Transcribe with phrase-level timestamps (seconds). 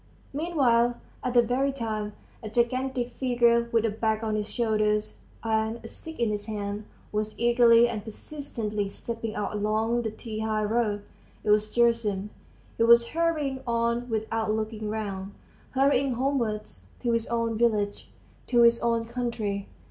[0.33, 5.79] Meanwhile, at that very time, a gigantic figure with a bag on his shoulders and
[5.83, 10.63] a stick in his hand, was eagerly and persistently stepping out along the T high
[10.63, 11.03] road.
[11.43, 12.29] It was Gerasim.
[12.79, 15.35] He was hurrying on without looking round;
[15.69, 18.09] hurrying homewards, to his own village,
[18.47, 19.67] to his own country.